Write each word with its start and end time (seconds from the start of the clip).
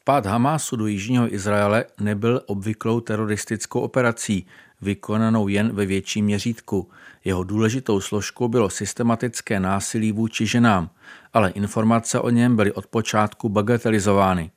Vpád 0.00 0.26
Hamásu 0.26 0.76
do 0.76 0.86
jižního 0.86 1.34
Izraele 1.34 1.84
nebyl 2.00 2.42
obvyklou 2.46 3.00
teroristickou 3.00 3.80
operací, 3.80 4.46
vykonanou 4.80 5.48
jen 5.48 5.74
ve 5.74 5.86
větším 5.86 6.24
měřítku. 6.24 6.90
Jeho 7.24 7.44
důležitou 7.44 8.00
složkou 8.00 8.48
bylo 8.48 8.70
systematické 8.70 9.60
násilí 9.60 10.12
vůči 10.12 10.46
ženám, 10.46 10.90
ale 11.32 11.50
informace 11.50 12.20
o 12.20 12.30
něm 12.30 12.56
byly 12.56 12.72
od 12.72 12.86
počátku 12.86 13.48
bagatelizovány. 13.48 14.50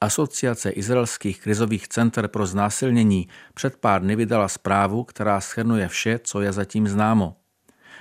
Asociace 0.00 0.70
izraelských 0.70 1.40
krizových 1.40 1.88
center 1.88 2.28
pro 2.28 2.46
znásilnění 2.46 3.28
před 3.54 3.76
pár 3.76 4.02
dny 4.02 4.16
vydala 4.16 4.48
zprávu, 4.48 5.04
která 5.04 5.40
schrnuje 5.40 5.88
vše, 5.88 6.20
co 6.24 6.40
je 6.40 6.52
zatím 6.52 6.88
známo. 6.88 7.36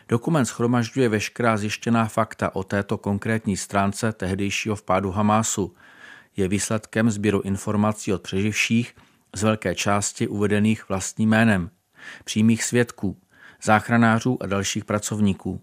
Dokument 0.09 0.45
schromažďuje 0.45 1.09
veškerá 1.09 1.57
zjištěná 1.57 2.05
fakta 2.05 2.55
o 2.55 2.63
této 2.63 2.97
konkrétní 2.97 3.57
stránce 3.57 4.11
tehdejšího 4.11 4.75
vpádu 4.75 5.11
Hamásu. 5.11 5.75
Je 6.37 6.47
výsledkem 6.47 7.09
sběru 7.09 7.41
informací 7.41 8.13
od 8.13 8.21
přeživších, 8.21 8.95
z 9.35 9.43
velké 9.43 9.75
části 9.75 10.27
uvedených 10.27 10.89
vlastním 10.89 11.29
jménem, 11.29 11.69
přímých 12.23 12.63
svědků, 12.63 13.17
záchranářů 13.63 14.43
a 14.43 14.45
dalších 14.45 14.85
pracovníků. 14.85 15.61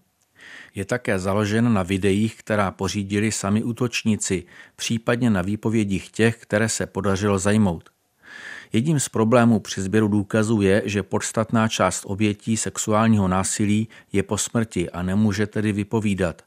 Je 0.75 0.85
také 0.85 1.19
založen 1.19 1.73
na 1.73 1.83
videích, 1.83 2.35
která 2.35 2.71
pořídili 2.71 3.31
sami 3.31 3.63
útočníci, 3.63 4.43
případně 4.75 5.29
na 5.29 5.41
výpovědích 5.41 6.09
těch, 6.09 6.37
které 6.37 6.69
se 6.69 6.85
podařilo 6.85 7.39
zajmout. 7.39 7.89
Jedním 8.73 8.99
z 8.99 9.09
problémů 9.09 9.59
při 9.59 9.81
sběru 9.81 10.07
důkazů 10.07 10.61
je, 10.61 10.81
že 10.85 11.03
podstatná 11.03 11.67
část 11.67 12.03
obětí 12.05 12.57
sexuálního 12.57 13.27
násilí 13.27 13.87
je 14.13 14.23
po 14.23 14.37
smrti 14.37 14.89
a 14.89 15.03
nemůže 15.03 15.47
tedy 15.47 15.71
vypovídat. 15.71 16.41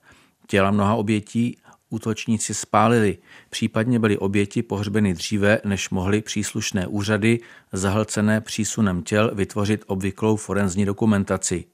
Těla 0.47 0.71
mnoha 0.71 0.95
obětí 0.95 1.57
útočníci 1.91 2.55
spálili, 2.55 3.19
případně 3.51 3.99
byly 3.99 4.19
oběti 4.19 4.63
pohřbeny 4.63 5.15
dříve, 5.15 5.61
než 5.65 5.91
mohly 5.91 6.23
příslušné 6.23 6.87
úřady, 6.87 7.41
zahlcené 7.73 8.41
přísunem 8.41 9.03
těl, 9.03 9.31
vytvořit 9.35 9.85
obvyklou 9.87 10.37
forenzní 10.37 10.85
dokumentaci. 10.85 11.65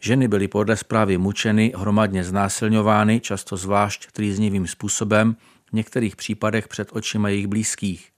Ženy 0.00 0.28
byly 0.28 0.48
podle 0.48 0.76
zprávy 0.76 1.18
mučeny, 1.18 1.72
hromadně 1.76 2.24
znásilňovány, 2.24 3.20
často 3.20 3.56
zvlášť 3.56 4.12
trýznivým 4.12 4.66
způsobem, 4.66 5.36
v 5.70 5.72
některých 5.72 6.16
případech 6.16 6.68
před 6.68 6.88
očima 6.92 7.28
jejich 7.28 7.46
blízkých. 7.46 8.10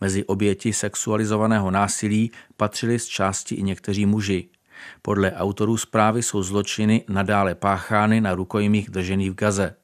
Mezi 0.00 0.24
oběti 0.24 0.72
sexualizovaného 0.72 1.70
násilí 1.70 2.30
patřili 2.56 2.98
z 2.98 3.06
části 3.06 3.54
i 3.54 3.62
někteří 3.62 4.06
muži. 4.06 4.48
Podle 5.02 5.32
autorů 5.32 5.76
zprávy 5.76 6.22
jsou 6.22 6.42
zločiny 6.42 7.04
nadále 7.08 7.54
páchány 7.54 8.20
na 8.20 8.34
rukojmích 8.34 8.90
držených 8.90 9.30
v 9.30 9.34
Gaze. 9.34 9.76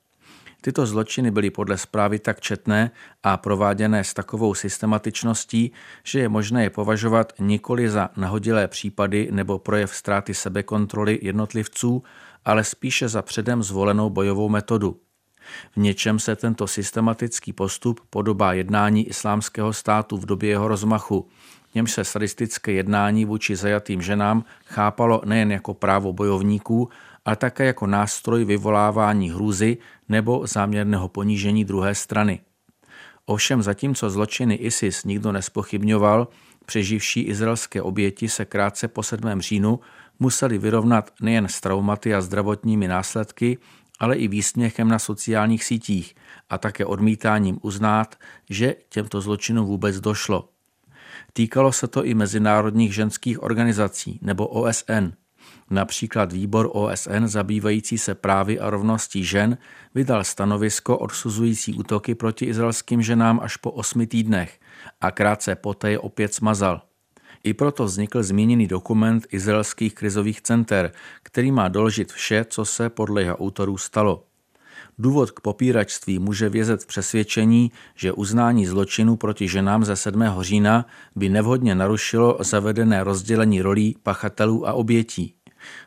Tyto 0.61 0.87
zločiny 0.87 1.31
byly 1.31 1.51
podle 1.51 1.79
zprávy 1.79 2.19
tak 2.19 2.41
četné 2.41 2.91
a 3.23 3.37
prováděné 3.37 4.05
s 4.05 4.15
takovou 4.15 4.55
systematičností, 4.55 5.73
že 6.05 6.21
je 6.21 6.29
možné 6.29 6.63
je 6.63 6.71
považovat 6.71 7.33
nikoli 7.39 7.91
za 7.91 8.11
nahodilé 8.17 8.69
případy 8.69 9.29
nebo 9.31 9.59
projev 9.59 9.95
ztráty 9.95 10.35
sebekontroly 10.35 11.19
jednotlivců, 11.23 12.03
ale 12.45 12.65
spíše 12.65 13.09
za 13.09 13.23
předem 13.23 13.63
zvolenou 13.63 14.11
bojovou 14.11 14.49
metodu. 14.49 15.01
V 15.73 15.77
něčem 15.77 16.19
se 16.19 16.37
tento 16.37 16.67
systematický 16.67 17.53
postup 17.53 18.01
podobá 18.11 18.53
jednání 18.53 19.09
islámského 19.09 19.73
státu 19.73 20.17
v 20.17 20.27
době 20.27 20.51
jeho 20.51 20.69
rozmachu, 20.69 21.29
němž 21.75 21.93
se 21.93 22.05
sadistické 22.05 22.73
jednání 22.73 23.25
vůči 23.25 23.57
zajatým 23.57 24.03
ženám 24.03 24.45
chápalo 24.65 25.23
nejen 25.25 25.53
jako 25.53 25.75
právo 25.75 26.13
bojovníků, 26.13 26.89
ale 27.27 27.37
také 27.37 27.65
jako 27.65 27.87
nástroj 27.87 28.45
vyvolávání 28.45 29.31
hrůzy 29.31 29.79
nebo 30.09 30.47
záměrného 30.47 31.09
ponížení 31.09 31.65
druhé 31.65 31.95
strany. 31.95 32.41
Ovšem 33.27 33.63
zatímco 33.63 34.11
zločiny 34.11 34.55
ISIS 34.55 35.05
nikdo 35.05 35.33
nespochybňoval, 35.33 36.29
přeživší 36.67 37.21
izraelské 37.21 37.83
oběti 37.83 38.29
se 38.29 38.45
krátce 38.45 38.89
po 38.89 39.03
7. 39.03 39.41
říjnu 39.41 39.81
museli 40.19 40.59
vyrovnat 40.59 41.11
nejen 41.21 41.49
s 41.49 41.61
traumaty 41.61 42.15
a 42.15 42.21
zdravotními 42.21 42.89
následky, 42.89 43.59
ale 43.99 44.17
i 44.17 44.29
výsměchem 44.29 44.89
na 44.89 44.99
sociálních 44.99 45.65
sítích 45.65 46.15
a 46.49 46.59
také 46.59 46.87
odmítáním 46.87 47.59
uznát, 47.63 48.15
že 48.51 48.75
těmto 48.89 49.21
zločinům 49.21 49.67
vůbec 49.67 50.01
došlo. 50.01 50.49
Týkalo 51.33 51.73
se 51.73 51.89
to 51.89 52.05
i 52.05 52.15
mezinárodních 52.15 52.95
ženských 52.95 53.43
organizací 53.43 54.19
nebo 54.23 54.47
OSN. 54.47 55.26
Například 55.71 56.33
výbor 56.33 56.71
OSN 56.73 57.27
zabývající 57.27 57.99
se 57.99 58.15
právy 58.15 58.61
a 58.61 58.71
rovností 58.71 59.25
žen 59.25 59.59
vydal 59.95 60.25
stanovisko 60.25 60.99
odsuzující 60.99 61.75
útoky 61.75 62.15
proti 62.15 62.45
izraelským 62.45 63.03
ženám 63.03 63.41
až 63.43 63.57
po 63.57 63.71
osmi 63.71 64.07
týdnech 64.07 64.61
a 65.01 65.11
krátce 65.11 65.55
poté 65.55 65.91
je 65.91 65.99
opět 65.99 66.35
smazal. 66.35 66.83
I 67.45 67.55
proto 67.55 67.85
vznikl 67.85 68.23
zmíněný 68.23 68.67
dokument 68.67 69.27
izraelských 69.31 69.95
krizových 69.95 70.43
center, 70.43 70.93
který 71.23 71.53
má 71.53 71.69
doložit 71.69 72.13
vše, 72.13 72.45
co 72.49 72.65
se 72.65 72.91
podle 72.91 73.23
jeho 73.23 73.37
autorů 73.37 73.79
stalo. 73.79 74.25
Důvod 74.99 75.31
k 75.31 75.41
popíračství 75.41 76.19
může 76.19 76.49
vězet 76.49 76.83
v 76.83 76.87
přesvědčení, 76.87 77.73
že 77.95 78.13
uznání 78.13 78.67
zločinu 78.67 79.17
proti 79.17 79.49
ženám 79.49 79.85
ze 79.85 79.97
7. 79.97 80.25
října 80.41 80.87
by 81.17 81.29
nevhodně 81.29 81.75
narušilo 81.75 82.39
zavedené 82.41 83.05
rozdělení 83.05 83.63
rolí 83.63 83.97
pachatelů 84.03 84.69
a 84.69 84.73
obětí. 84.73 85.36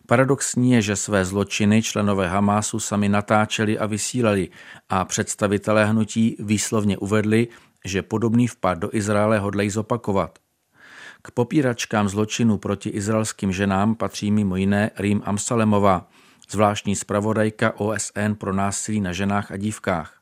Paradoxní 0.07 0.71
je, 0.71 0.81
že 0.81 0.95
své 0.95 1.25
zločiny 1.25 1.81
členové 1.81 2.27
Hamásu 2.27 2.79
sami 2.79 3.09
natáčeli 3.09 3.79
a 3.79 3.85
vysílali 3.85 4.49
a 4.89 5.05
představitelé 5.05 5.85
hnutí 5.85 6.35
výslovně 6.39 6.97
uvedli, 6.97 7.47
že 7.85 8.01
podobný 8.01 8.47
vpad 8.47 8.77
do 8.77 8.89
Izraele 8.93 9.39
hodlají 9.39 9.69
zopakovat. 9.69 10.39
K 11.21 11.31
popíračkám 11.31 12.09
zločinu 12.09 12.57
proti 12.57 12.89
izraelským 12.89 13.51
ženám 13.51 13.95
patří 13.95 14.31
mimo 14.31 14.55
jiné 14.55 14.91
Rým 14.97 15.21
Amsalemová, 15.25 16.07
zvláštní 16.49 16.95
zpravodajka 16.95 17.79
OSN 17.79 18.33
pro 18.37 18.53
násilí 18.53 19.01
na 19.01 19.13
ženách 19.13 19.51
a 19.51 19.57
dívkách. 19.57 20.18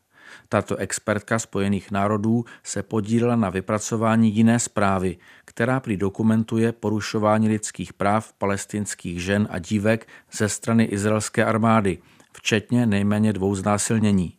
Tato 0.50 0.76
expertka 0.76 1.40
Spojených 1.40 1.92
národů 1.92 2.46
se 2.64 2.84
podílela 2.84 3.36
na 3.36 3.50
vypracování 3.50 4.36
jiné 4.36 4.60
zprávy, 4.60 5.18
která 5.46 5.80
prý 5.80 5.98
dokumentuje 5.98 6.72
porušování 6.72 7.50
lidských 7.50 7.94
práv 7.94 8.34
palestinských 8.34 9.22
žen 9.24 9.48
a 9.52 9.60
dívek 9.60 10.08
ze 10.32 10.50
strany 10.50 10.84
izraelské 10.84 11.46
armády, 11.46 11.98
včetně 12.34 12.86
nejméně 12.86 13.34
dvou 13.34 13.56
znásilnění. 13.56 14.34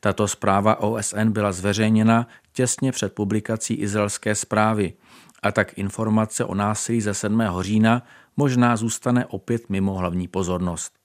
Tato 0.00 0.28
zpráva 0.28 0.80
OSN 0.80 1.30
byla 1.30 1.52
zveřejněna 1.52 2.26
těsně 2.52 2.92
před 2.92 3.12
publikací 3.12 3.74
izraelské 3.74 4.34
zprávy 4.34 4.92
a 5.42 5.52
tak 5.52 5.78
informace 5.78 6.44
o 6.44 6.54
násilí 6.54 7.00
ze 7.00 7.14
7. 7.14 7.42
října 7.60 8.02
možná 8.36 8.76
zůstane 8.76 9.26
opět 9.26 9.70
mimo 9.70 9.94
hlavní 9.94 10.28
pozornost. 10.28 10.97